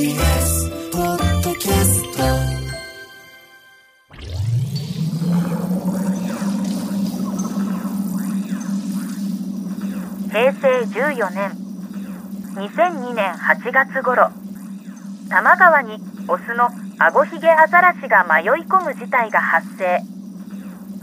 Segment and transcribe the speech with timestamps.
[0.00, 0.08] 平
[10.54, 11.52] 成14年
[12.54, 14.30] 2002年8月頃
[15.28, 15.98] 多摩川に
[16.28, 20.00] オスのアゴヒゲアザラシが迷い込む事態が発生。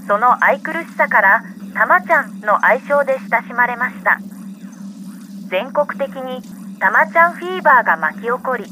[0.08, 1.44] その愛くるしさから
[1.76, 4.18] たまちゃんの愛称で親しまれました。
[5.50, 6.42] 全国的に
[6.80, 8.66] たまちゃんフィーバーが巻き起こり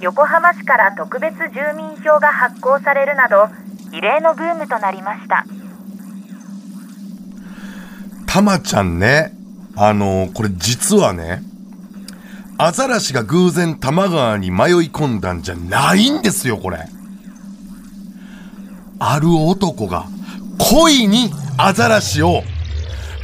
[0.00, 3.48] 横浜市から特別住民票が発行されるなど
[3.92, 5.44] 異例のブームとなりました
[8.26, 9.32] たまちゃんね、
[9.76, 11.42] あのーこれ実はね、
[12.58, 14.56] アザラシが偶然多摩川に迷い
[14.88, 16.78] 込んだんじゃないんですよ、これ。
[19.00, 20.04] ある男が
[20.58, 22.42] 恋にアザラシを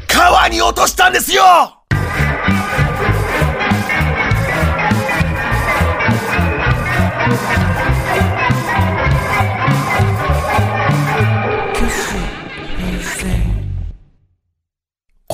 [0.09, 1.76] 川に落としたんですよ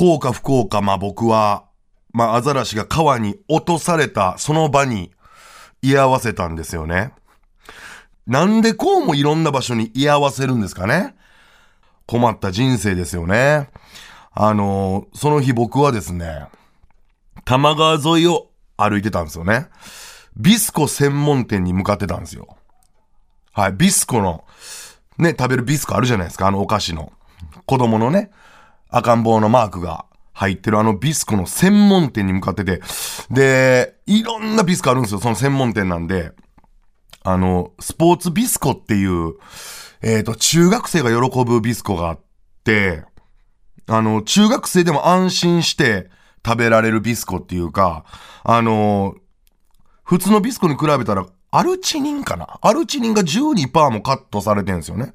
[0.02, 1.66] 幸か不幸か、まあ僕は、
[2.12, 5.12] まあアザラシが川に落とされたその場に
[5.80, 7.12] 居合わせたんですよね。
[8.26, 11.16] なんでこうもいろんな場所に居合わせるんですかね
[12.06, 13.70] 困った人生ですよね。
[14.32, 16.46] あのその日僕はですね、
[17.44, 19.68] 多摩川沿いを歩いてたんですよね。
[20.36, 22.56] ビスコ専門店に向かってたんですよ。
[23.52, 24.44] はい、ビスコの、
[25.18, 27.12] ね、食べるビスコあるじゃないですか、あのお菓子の。
[27.66, 28.30] 子供のね、
[28.92, 30.04] 赤ん坊のマークが
[30.34, 32.80] 入ってるあのビスコの専門店に向かってて、
[33.30, 36.32] で、いろんなビスコあるんですよ、その専門店なんで。
[37.24, 39.34] あの、スポーツビスコっていう、
[40.02, 42.20] えっ、と、中学生が喜ぶビスコがあっ
[42.64, 43.04] て、
[43.86, 46.10] あの、中学生でも安心して
[46.44, 48.04] 食べられるビスコっていうか、
[48.44, 49.14] あの、
[50.02, 52.58] 普通のビスコに比べたら、アルチニンかな？
[52.62, 55.14] アルチニンが12%もカットされてるんですよね。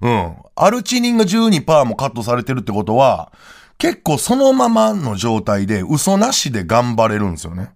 [0.00, 0.36] うん。
[0.56, 3.32] アルチニンが12%もカットされてるってことは、
[3.78, 7.70] 結構そのままの状態で嘘なしで頑張れるんですよね。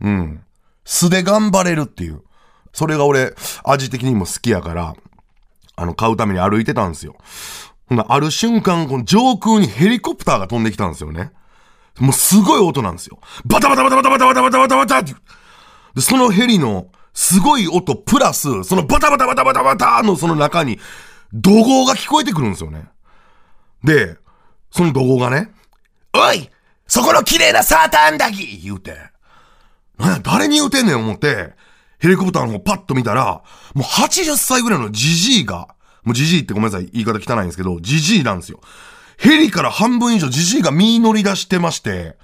[0.00, 0.42] うん。
[0.84, 2.22] 素で頑張れるっていう。
[2.72, 3.34] それが俺、
[3.64, 4.94] 味的にも好きやから、
[5.76, 7.16] あの、買うために歩いてたんですよ。
[7.88, 11.32] ほんなある瞬間、この上空にヘリコプターが飛んできたんですよね。
[11.98, 13.18] もうすごい音なんですよ。
[13.44, 15.14] バタバタバタバタバタバタバタバタバタって。
[15.94, 20.78] で、そのヘリのすごい音プラス、そのバタバタバタバタバタのその中に、
[21.32, 22.88] 怒号が聞こえてくるんですよね。
[23.84, 24.16] で、
[24.70, 25.50] その怒号がね、
[26.12, 26.50] おい
[26.86, 28.96] そこの綺麗なサーターアンダギー言うて、
[29.98, 31.54] なや、誰に言うてんねん思って、
[31.98, 33.42] ヘリコプターの方パッと見たら、
[33.74, 35.68] もう80歳ぐらいのジジイが、
[36.04, 38.60] もうジジイってごめんなさい、言い方汚いんですけど、ジジイなんですよ。
[39.18, 42.16] ヘリから半分以上ジジイが身乗り出してまして、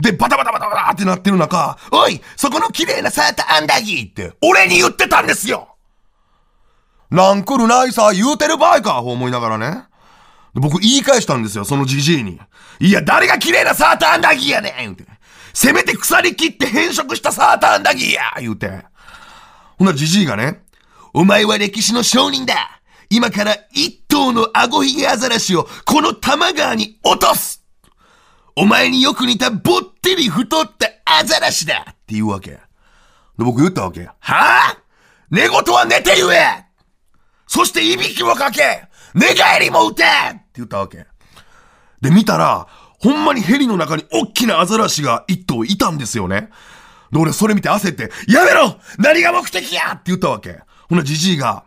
[0.00, 5.75] で、バタバタバタバタってなってる中、おいそこの綺麗なサーターアンダギーって、俺に言ってたんですよ
[7.10, 9.84] なん来るないさ、言うてる場合か、思いながらね。
[10.54, 12.40] 僕言い返したんですよ、そのジジイに。
[12.80, 15.04] いや、誰が綺麗なサーターアンダギーやねん言うて。
[15.52, 18.68] せめて腐り切って変色したサーターアンダギーや言うて。
[19.78, 20.62] ほんならジジイがね、
[21.14, 27.64] お前は歴史の証人だ今から一頭のアゴヒゲアザラシをこの多摩川に落とす
[28.56, 32.50] お前によく似たぼってり太ったアザラシだって言うわけ。
[32.50, 32.60] で、
[33.38, 34.06] 僕言ったわけ。
[34.06, 34.78] はあ
[35.30, 36.65] 寝言は寝て言え
[37.46, 38.84] そしていびきもかけ
[39.14, 41.06] 寝返りも打てって言ったわけ。
[42.00, 42.66] で、見たら、
[42.98, 46.50] ほんまにヘリの中に大きなアザラシが一頭いたんですよね。
[47.12, 50.60] で、俺それ見て焦って、やめろ何が目的やって言ったわけ。
[50.88, 51.64] ほな、じじいが、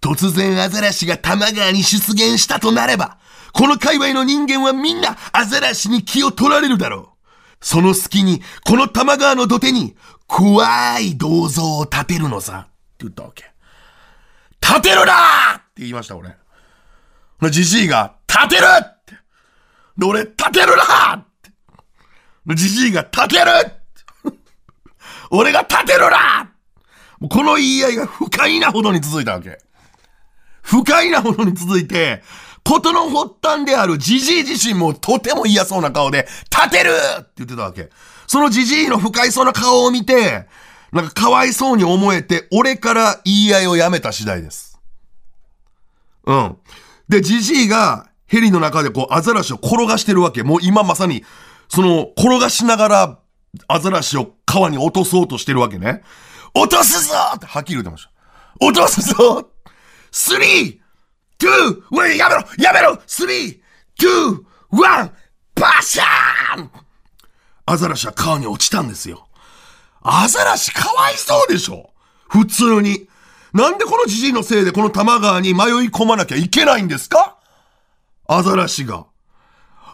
[0.00, 3.18] 突然アザラシが多摩川に出現したとなれば、
[3.52, 7.16] この界隈の人間はみんなアザラシに気を取られるだろう。
[7.60, 12.66] その隙に、この多摩川の土手に、怖い銅像を建てるのさ。
[12.68, 13.55] って言ったわけ。
[14.72, 15.12] 建てるな
[15.54, 16.28] って言いました、俺。
[16.28, 16.34] ほ
[17.46, 19.14] な、じじいが、建てるって。
[19.96, 21.50] で、俺、建てるなーって。
[22.46, 23.44] でじじいが、建てる。
[25.30, 26.52] 俺が建てるな
[27.28, 29.58] この言い合いが不快なほどに続いたわけ。
[30.62, 32.22] 不快なほどに続いて、
[32.64, 37.90] ことの発端であるジジイ自身もとても嫌そうな顔で、立てるって言ってたわけ。
[38.26, 40.46] そのジジイの不快そうな顔を見て、
[40.96, 44.80] なんかかわいそうに思えて、俺から言い合いをやめた次第です。
[46.24, 46.56] うん。
[47.08, 50.42] で、ジジイがヘリの中でこうアザラシを転がしてるわけ。
[50.42, 51.24] もう今まさに、
[51.68, 53.18] その転がしながら
[53.68, 56.02] アザラシを川に落とそうとしてるわけね。
[56.54, 58.10] 落とすぞってはっきり言ってました。
[58.60, 59.50] 落とすぞ
[60.10, 60.78] スリー、
[61.38, 63.60] ツー、ウェイ、やめろやめろスリー、
[63.98, 65.12] ツー、ワン、
[65.54, 66.70] バシャーン
[67.66, 69.25] アザラシは川に落ちたんですよ。
[70.08, 71.90] アザラシかわいそうでしょ
[72.28, 73.08] 普通に。
[73.52, 77.36] なんでこのじじいのせいでこの多摩川に迷い込まなきゃいけないんですか？
[78.28, 79.06] アザラシが。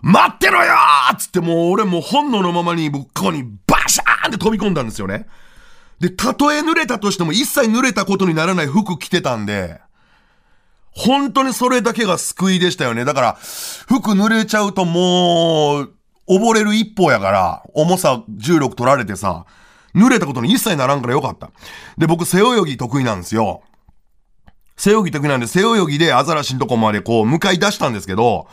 [0.03, 5.29] 待ってろよーつってもう俺もう本能のままに僕ここにバシャーンって飛び込んだんですよね。
[6.01, 9.81] で、たとえ濡れたとしても一切濡れたことにならない服着てたんで、
[10.91, 13.05] 本当にそれだけが救いでしたよね。
[13.05, 15.93] だから、服濡れちゃうともう、
[16.29, 19.47] 溺れる一方やから、重さ重力取られてさ、
[19.95, 21.51] 濡れたことに一切ならんからよかった。
[21.99, 23.63] で、僕背泳ぎ得意なんですよ。
[24.77, 28.49] 背泳ぎ得意なんで、背泳ぎでアザラシのとこまでこう、向かい出したんですけど、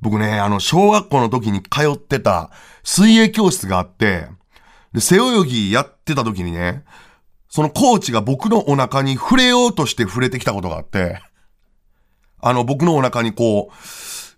[0.00, 2.50] 僕ね、あの、小学校の時に通ってた
[2.82, 4.28] 水泳教室があって、
[4.92, 6.84] で、背泳ぎやってた時にね、
[7.48, 11.20] そのコーチが僕のお腹に触れようとして触れてきたことがあって、
[12.40, 13.74] あの、僕のお腹にこう、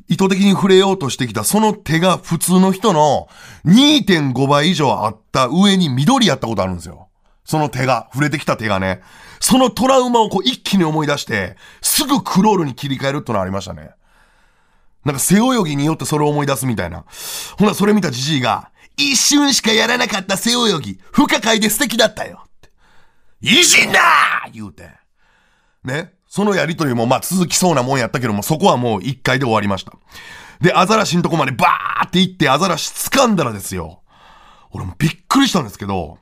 [0.08, 3.28] 意図的に触れようとしてきたその手が普通の人の
[3.64, 7.08] 2.5倍以上あった上に緑やったことあるんですよ。
[7.44, 9.02] その手が、触れてきた手がね。
[9.40, 13.90] そのトラウマをこう一気に思い出して、すぐクロールに切り替えるってのありましたね。
[15.04, 17.04] なんか背泳ぎによってそれを思い出すみたいな。
[17.58, 22.44] ほな、それ見たじじいが、一瞬しかやらなかった背泳ぎ、不可解で素敵だったよ。
[22.46, 22.70] って。
[23.40, 24.00] いじんな
[24.52, 24.88] 言うて。
[25.84, 26.12] ね。
[26.34, 29.92] そのやりとりもまあ続きそうなもんやったけども、そこはもう一回で終わりました。
[30.62, 34.00] で、アザラシのとこまでバーって行ってアザラシ掴んだらですよ。
[34.70, 36.16] 俺もびっくりしたんですけど、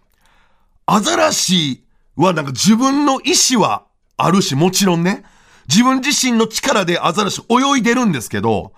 [0.84, 1.84] アザラシ
[2.16, 3.84] はなんか自分の意志は
[4.16, 5.22] あるし、もちろんね。
[5.68, 8.72] 自分自身の力でアザラシ泳いでるんですけど、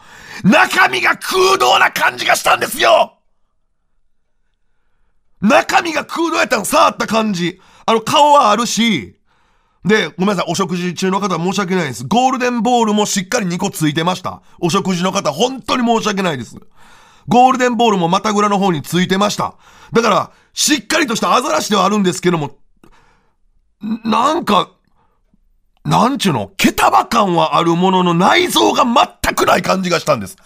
[0.44, 3.16] 中身が空洞な感じがしたんですよ
[5.40, 7.58] 中身が空洞やったの、触った感じ。
[7.86, 9.16] あの、顔はあるし、
[9.84, 12.06] で、ごめんなさい、お食事中の方申し訳ないです。
[12.06, 14.42] ゴールデンボールもしっかり2個ついてました。
[14.60, 16.56] お食事の方、本当に申し訳ないです。
[17.28, 19.54] ゴールデンボールもまたぐらの方についてました。
[19.92, 22.58] だから、しっかりとしたアザラシではあるんですけども、
[24.04, 24.70] なんか、
[25.84, 30.36] なんちゅうの、ケタバ感はあるものの内臓が全くない感じがしたんです。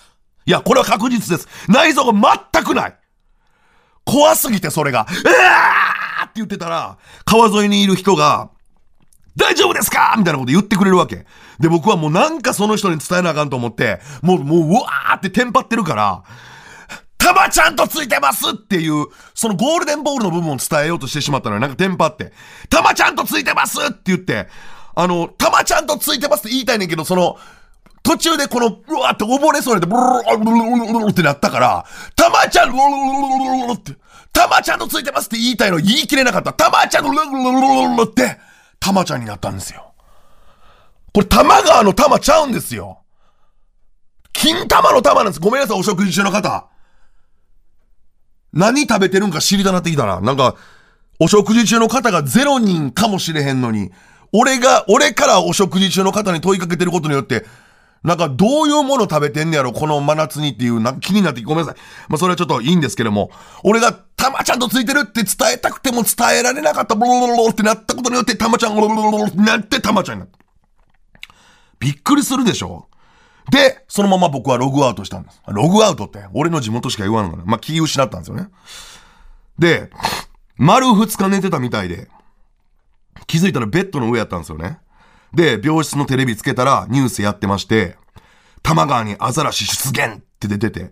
[0.47, 1.49] いや、これは確実です。
[1.69, 2.97] 内臓が全くない。
[4.05, 8.51] 怖すぎてそれが、うわーって言ってたら、川沿いにいる人が、
[9.37, 10.15] 大丈夫ですか？
[10.17, 11.27] みたいなこと言ってくれるわけ。
[11.61, 16.23] で、僕はもうなんかその人に伝えなあかんと思って、もう、もう、うわーってテンパってるから、
[17.19, 22.33] たまちゃんとついてますっていう、そのゴールデンボールの部分を伝えようとしてしまったのよなんかテンパって、
[22.71, 24.49] たまちゃんとついてますって言って、
[24.95, 27.37] あの、たまちゃんとついてますって言いたいねんけど、その、
[28.03, 31.85] 途中でこの、うわーって溺れそうになって、ブルルブルルルってなったから、
[32.15, 33.93] たまちゃん、ルルルルルって、
[34.33, 36.53] たまちゃんとついてますって言いたいの言い切れなかった。
[36.53, 38.39] たまちゃん、ルルルルルルって、
[38.81, 39.93] タマちゃんになったんですよ。
[41.13, 43.01] これ、玉川の玉ちゃうんですよ。
[44.33, 45.41] 金玉の玉なんです。
[45.41, 46.69] ごめんなさい、お食事中の方。
[48.53, 50.21] 何食べてるんか知りたなってきたな。
[50.21, 50.57] なんか、
[51.19, 53.91] お食事中の方がゼロ人かもしれへんのに、
[54.33, 57.47] 俺が、俺からお食事中の方に問いかけてることによって、
[58.03, 61.81] なんかどういうもの食べてんねやろ、この真夏にっていう、なんか気になってごめんなさい。
[62.09, 63.31] まあそれはちょっといいんですけども、
[63.65, 63.93] 俺が
[64.27, 70.39] たまちゃんとついてるって伝えたくても伝えられなかった、ブルルルルってなったことによって、たまちゃん、ブルルルルルってなって、たまちゃんになった。
[71.79, 72.89] びっくりするでしょ
[73.53, 75.41] で、そのまま僕はログアウトしたんです。
[75.47, 77.45] ログアウトって、俺の地元しか言わんのかな。
[77.45, 78.49] まあ、気失ったんですよね。
[79.61, 79.91] で、
[80.57, 82.09] 丸二日寝てたみたいで、
[83.29, 84.81] 気づいたらベッドの上やったんですよね。
[85.35, 87.97] で、病室のテレビつけたらニュースやってまして、
[88.65, 90.91] 多摩川にアザラシ出現って出てて、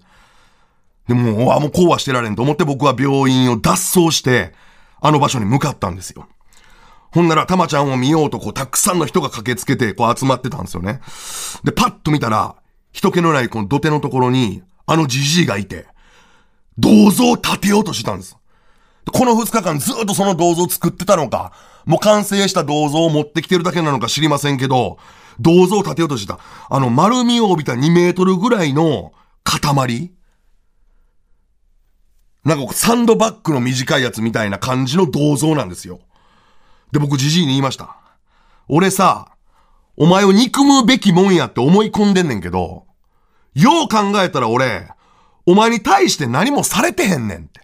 [1.08, 4.52] でもう、あ、もうこうはしてられんと思って僕は病院を脱走して、
[5.00, 6.26] あの場所に向かったんですよ。
[7.12, 11.00] ほんなら、たまちゃんを見ようと、こう、たくさんの人が駆けつけて、こう、集まってたんですよね。
[11.62, 12.56] で、パッと見たら、
[12.92, 15.86] 人気のないこの土手のところに、あのじじいがいて、
[16.78, 18.36] 銅像を建てようとしてたんです。
[19.12, 21.52] この二日間ずっとその銅像を作ってたのか、
[21.84, 24.98] もう完成した銅像を持ってきてるだけなのか知りませんけど、
[25.40, 26.40] 銅像を建てようとしてた。
[26.68, 29.12] あの、丸みを帯びた2メートルぐらいの
[29.44, 30.12] 塊
[32.44, 36.00] なんかサンドバッグの短いやつみたいな感じの銅像なんですよ。
[36.92, 37.96] で、僕、じじいに言いました。
[38.68, 39.32] 俺さ、
[39.96, 42.84] お前を憎むべきもんやって思い込んでんねんけど、
[43.54, 44.88] よう考えたら俺、
[45.46, 47.60] お前に対して何もされてへんねんって。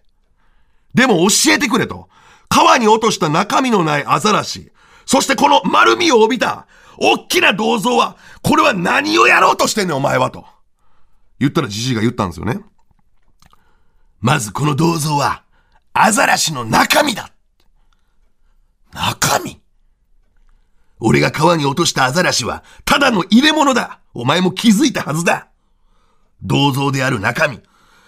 [0.95, 2.09] でも教えてくれと。
[2.49, 4.73] 川に落とした中身のないアザラシ。
[5.07, 6.67] そしてこの丸みを帯びた、
[6.99, 10.45] 大きな銅像は、これは何をやろうとしてんねんお前はと。
[11.39, 12.61] 言ったらじじいが言ったんですよね。
[14.21, 15.45] まずこの銅像は、
[15.93, 17.33] アザラシの中身だ。
[18.93, 19.61] 中身。
[20.99, 24.01] 俺が川に落としたアザラシは、ただの入れ物だ。
[24.13, 25.49] お前も気づいたはずだ。
[26.43, 27.61] 銅像である中身、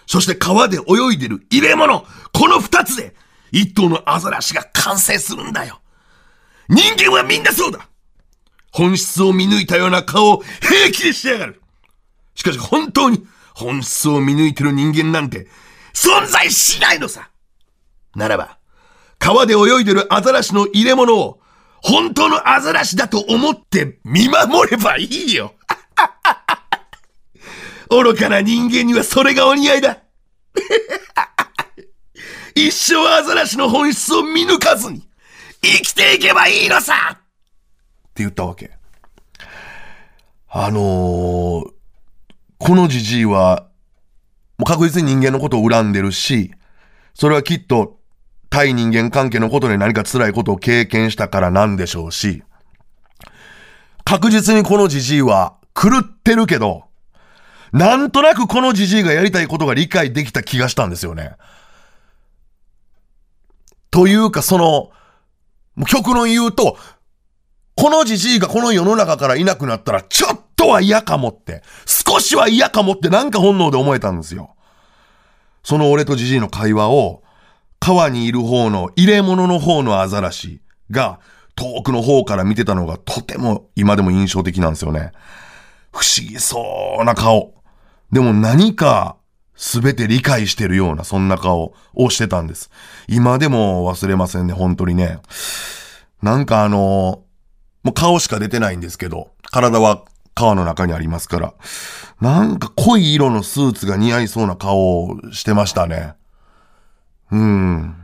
[0.05, 2.05] そして川で泳いでる入れ物。
[2.31, 3.15] この二つで、
[3.51, 5.81] 一頭のアザラシが完成するんだよ。
[6.69, 7.87] 人間はみんなそうだ。
[8.71, 11.61] 本質を見抜いたような顔を平気でしやがる。
[12.35, 15.47] しかし本当に本質を見抜いてる人間なんて
[15.93, 17.29] 存在しないのさ。
[18.15, 18.57] ならば、
[19.19, 21.39] 川で泳いでるアザラシの入れ物を
[21.81, 25.53] 本当のアザラシだと思って見守ればいいよ。
[27.89, 29.97] 愚かな人間にはそれがお似合いだ。
[32.55, 35.07] 一生アザラシの本質を見抜かずに
[35.61, 36.93] 生きていけばいいのさ。
[37.11, 37.15] っ
[38.13, 38.71] て言ったわけ。
[40.49, 41.71] あのー、
[42.59, 43.67] このじじいは、
[44.57, 46.53] もう確実に人間のことを恨んでるし、
[47.13, 47.99] それはきっと
[48.49, 52.43] 対人間関係のことで何か辛いことを経験したからなんでしょうし、
[54.03, 56.83] 確実にこのじじいは狂ってるけど、
[57.71, 61.31] なんとなくこのじじいがやりたいことが理解できた気がしたんですよね。
[63.89, 64.91] というか、その、
[65.87, 66.77] 極論言うと、
[67.75, 74.55] このじじいがこの世の中からいなくなったら、ちょっとは嫌かもって、少しは嫌かもってなんか本能で思えたんですよ。
[75.63, 77.23] その俺とじじいの会話を、
[77.79, 80.61] 川にいる方の入れ物の方のアザラシ
[80.91, 81.19] が、
[81.55, 85.11] 遠くの方から見てたのがとても今でも印象的なんですよね。
[85.91, 87.53] 不思議そうな顔。
[88.11, 89.17] でも何か
[89.55, 92.71] 全て理解してるようなそんな顔をしてたんです。
[93.07, 95.19] 今でも忘れませんね、本当にね。
[96.21, 97.22] なんかあの、
[97.83, 100.03] もう顔しか出てないんですけど、体は
[100.35, 101.53] 川の中にありますから、
[102.21, 106.13] なんか濃い色のスーツが似合いそうな顔をしてましたね。
[107.31, 107.95] うん。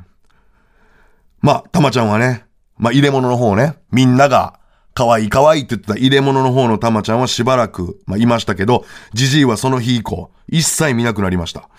[1.41, 2.45] まあ、たまちゃんはね、
[2.77, 4.59] まあ入れ物の方ね、みんなが
[4.93, 11.69] 可愛い可愛いって言ってた入れ物の方のたまちゃんはしばらく、まあいましたけど、じじいはその日以降、一切見なくなりました。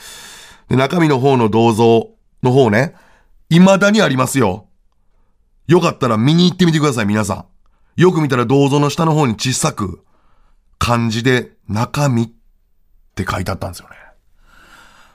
[0.68, 2.08] で、中身の方の銅像
[2.42, 2.94] の方ね、
[3.50, 4.68] 未だにありますよ。
[5.66, 7.44] よかったら見に行ってみてください、皆さん。
[7.96, 10.04] よく見たら銅像の下の方に小さく、
[10.78, 12.30] 漢字で中身っ
[13.14, 13.96] て書いてあったんですよね。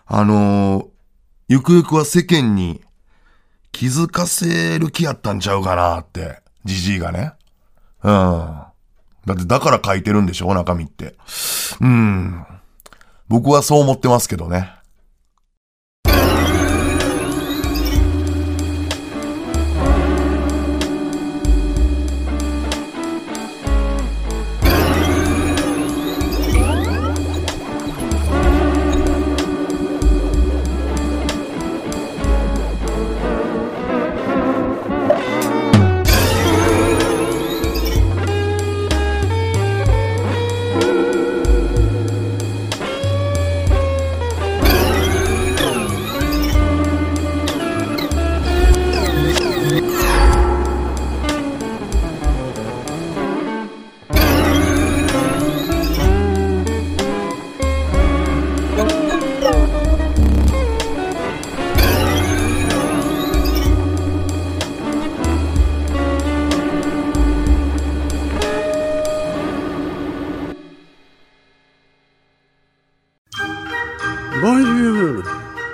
[0.06, 0.88] あのー、
[1.48, 2.82] ゆくゆくは世間に
[3.72, 7.34] 気づかせる気やったんちゃうかなって、じじいがね。
[8.04, 8.12] うん。
[8.12, 11.16] だってだから書いてるんでしょ中身って。
[11.82, 12.46] うん。
[13.28, 14.72] 僕はそう思ってますけどね。